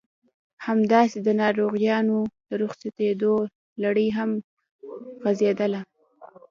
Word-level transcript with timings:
همداسې 0.65 1.17
د 1.25 1.27
ناروغانو 1.41 2.17
د 2.47 2.49
رخصتېدو 2.63 3.33
لړۍ 3.83 4.07
هم 4.17 4.31
غزېدله. 5.23 5.81